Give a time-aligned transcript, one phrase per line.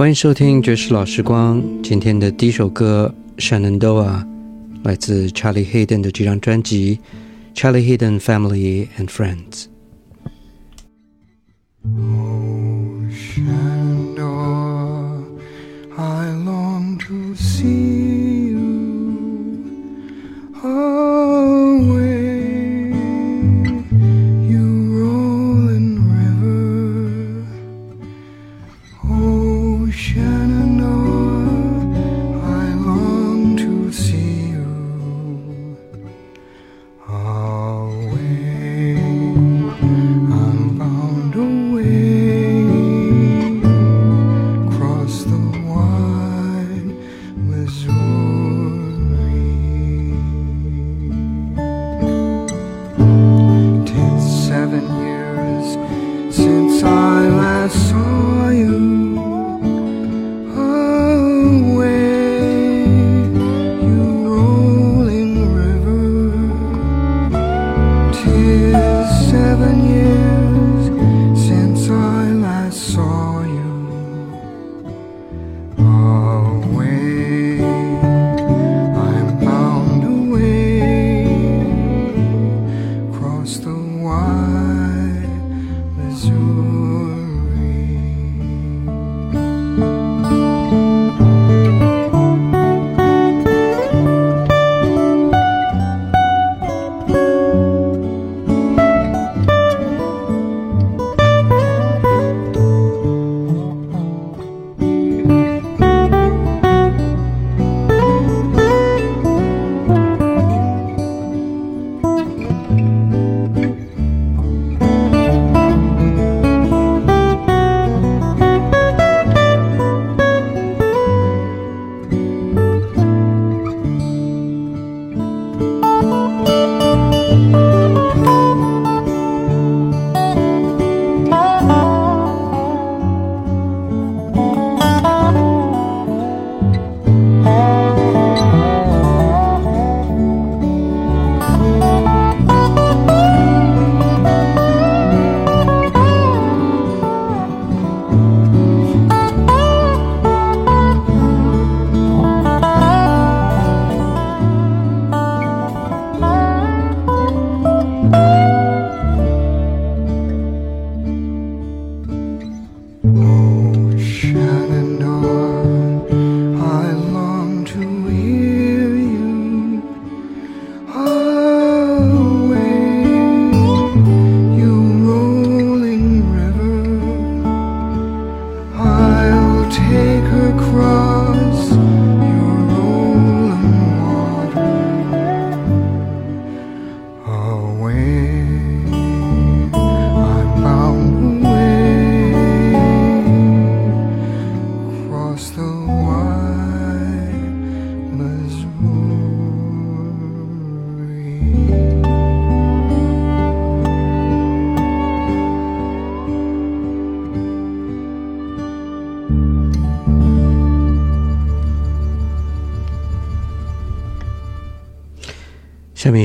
[0.00, 1.62] 欢迎收听爵士老时光。
[1.82, 4.24] 今天的第一首歌《Shanandoah》
[4.82, 6.98] 来自 Charlie Hayden 的这张专辑
[7.54, 9.66] 《Charlie Hayden Family and Friends》。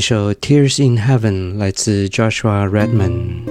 [0.08, 3.45] 首《Tears in Heaven》来自 Joshua Redman。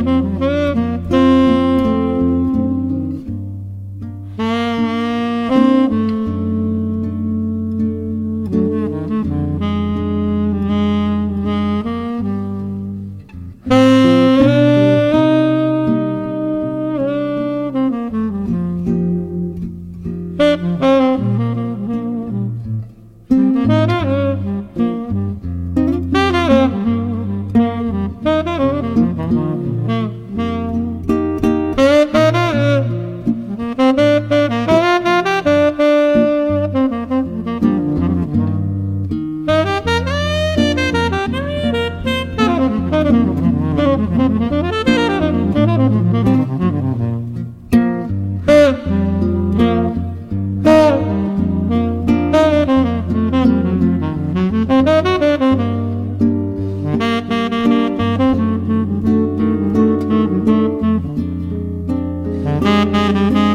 [0.00, 0.47] Música
[62.60, 63.47] Música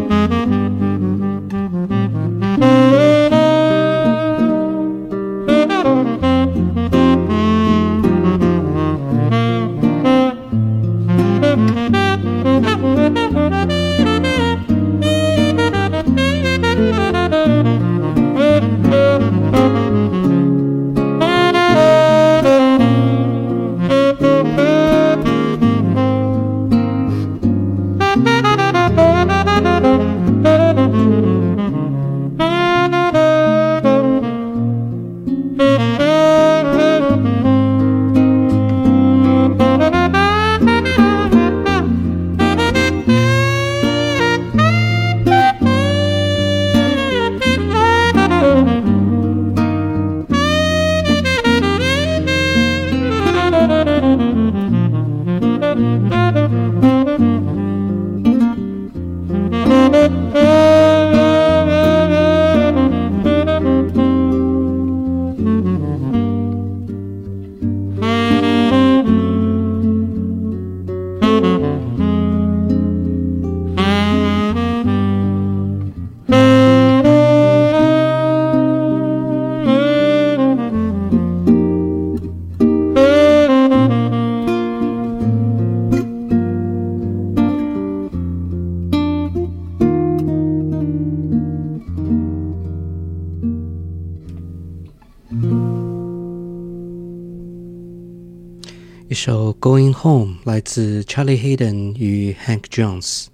[99.63, 103.32] Going Home》来自 Charlie Haden 与 Hank Jones。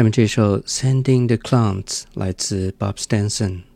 [0.00, 3.69] 下面这首《Send in the Clowns》来自 Bobo Stenson。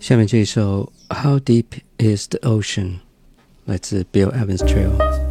[0.00, 0.92] 下面这一首《
[1.22, 1.64] How Deep
[1.98, 2.94] Is the Ocean》
[3.64, 5.29] 来自 Bill Evans Trio。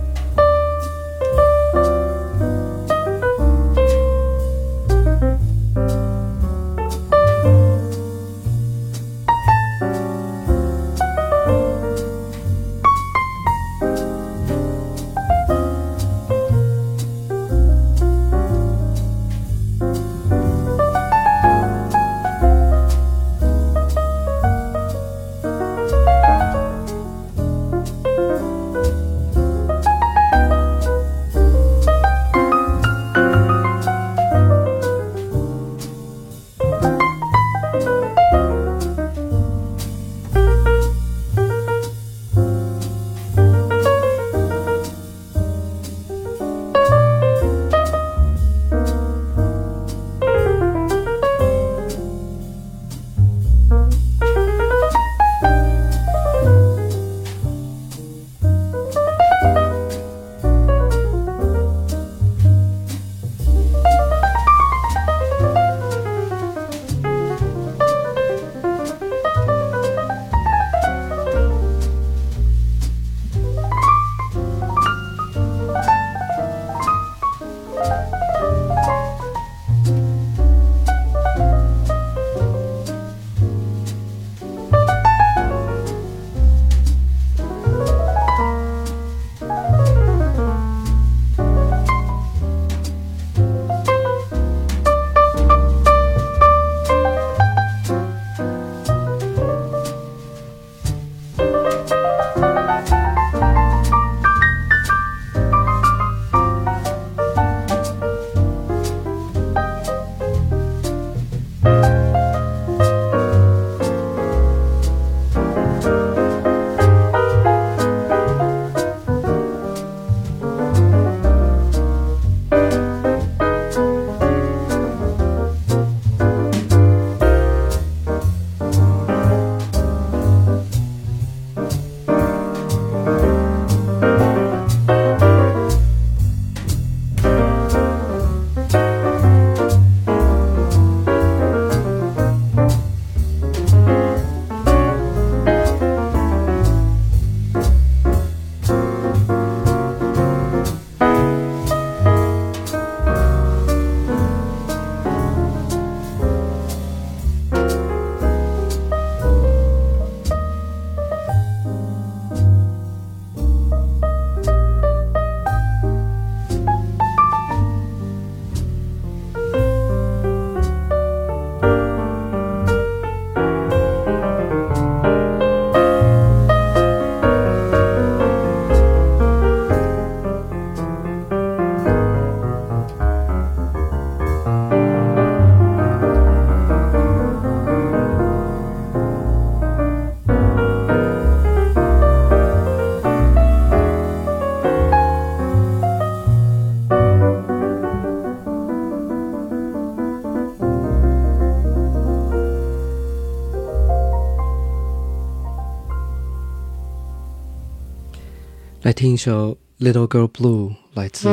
[208.91, 211.29] 来听一首《Little Girl Blue》，来自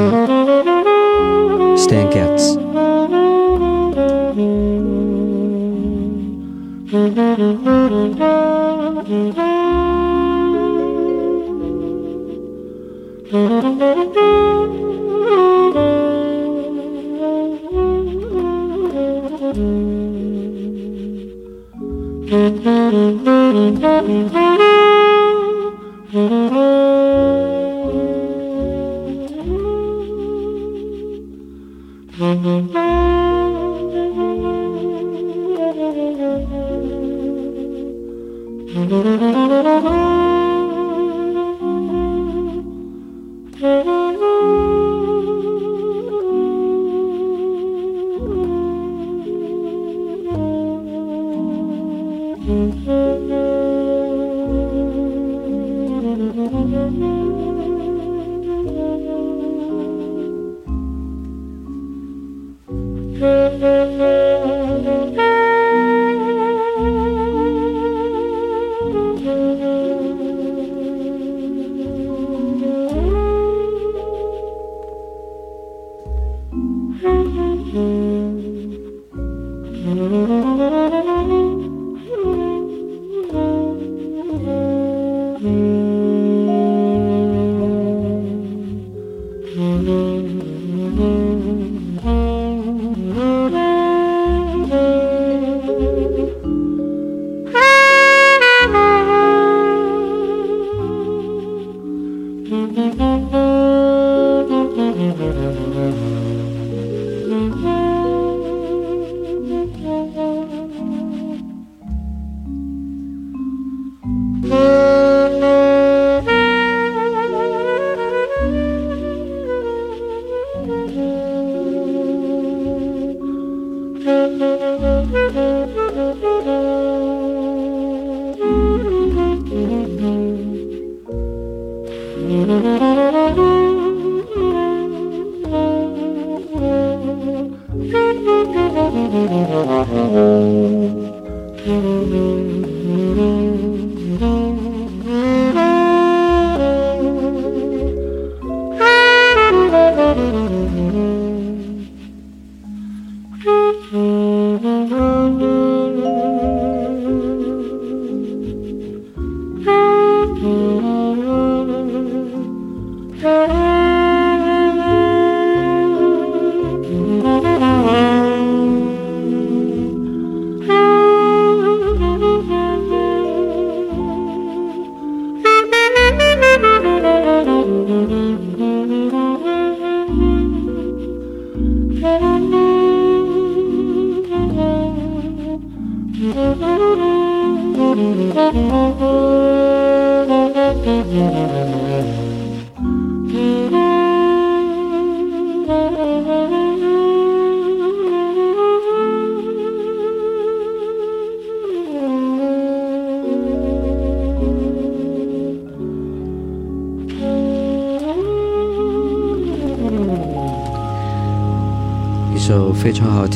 [1.76, 2.56] Stan Getz。
[26.14, 26.48] Mm-hmm.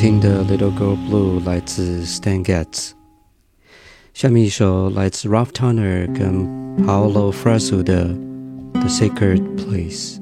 [0.02, 2.90] 听的《Little Girl Blue》来自 Stan Getz，
[4.12, 6.44] 下面一首来自 Ralph Towner 跟
[6.84, 8.06] Paolo Fresu 的
[8.72, 10.16] 《The Sacred Place》。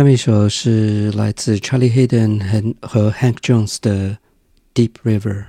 [0.00, 2.42] 下面一首是来自 Charlie Hayden
[2.80, 4.12] 和和 Hank Jones 的
[4.74, 5.44] 《Deep River》。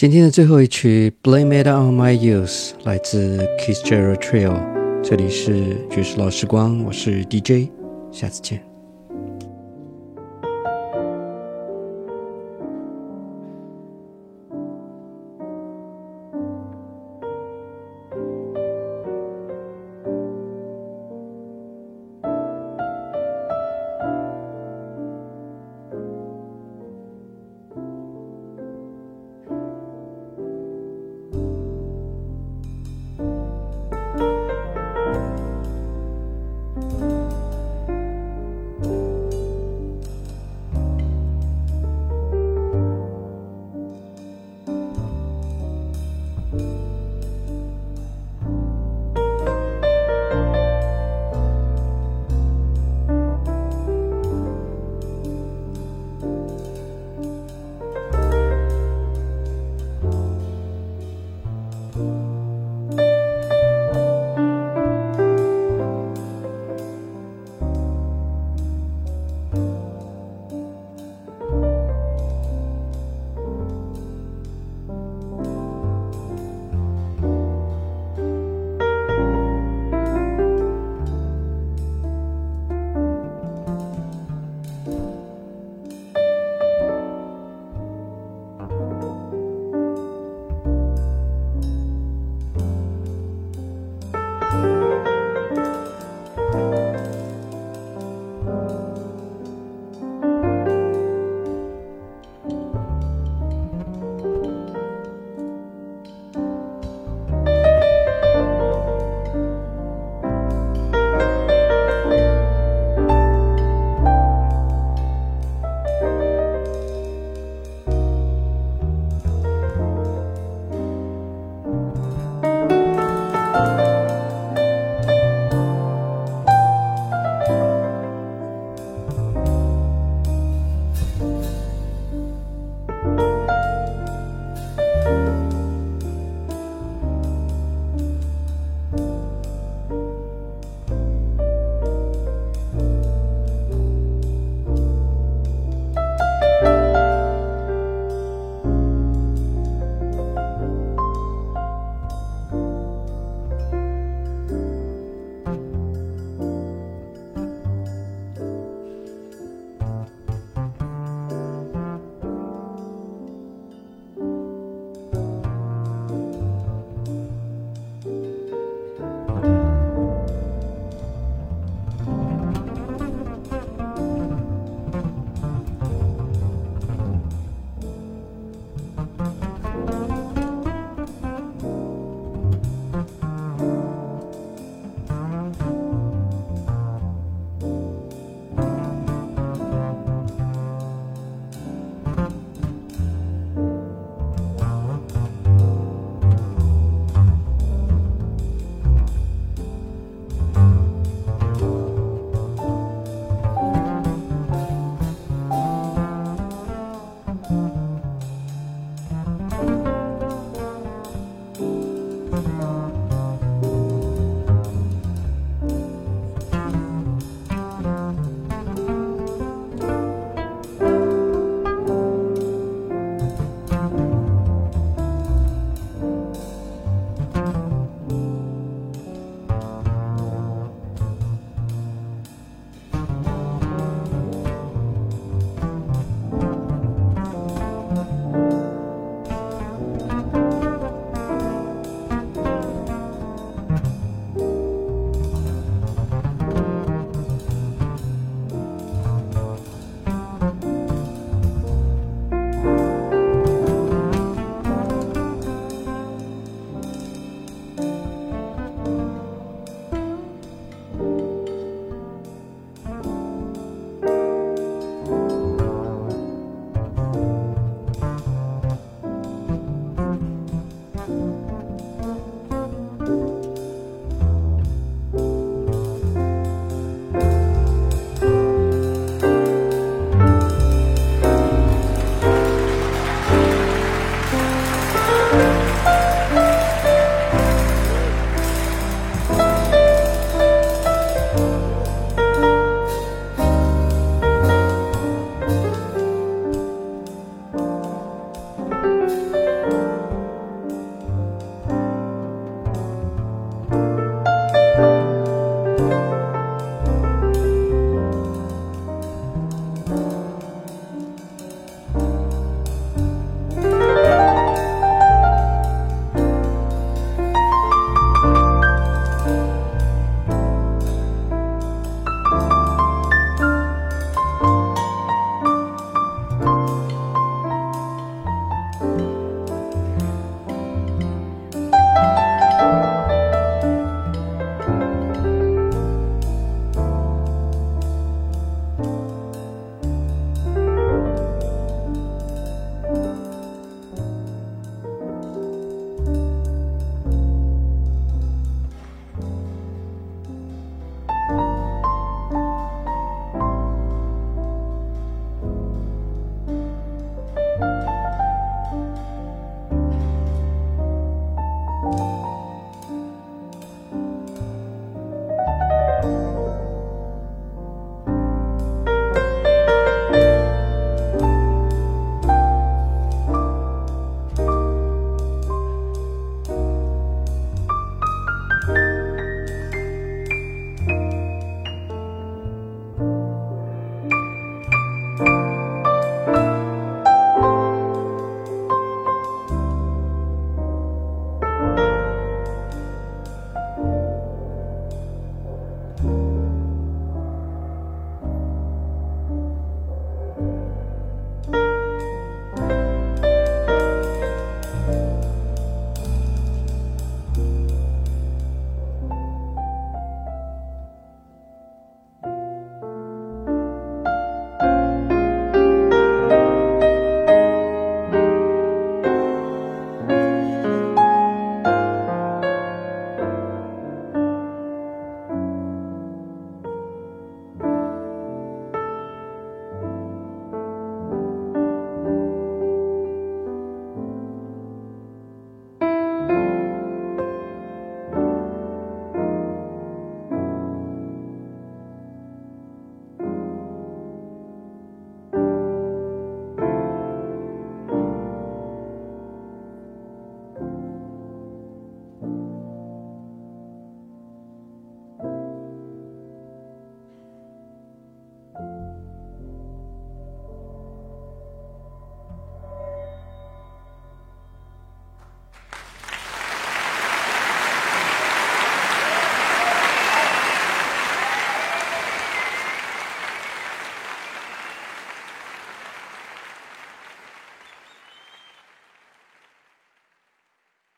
[0.00, 4.58] 今天的最后一曲《Blame It On My Youth》来自 Kiss Jerry Trio，。
[5.02, 7.68] 这里是爵士老时光，我是 DJ，
[8.10, 8.69] 下次见。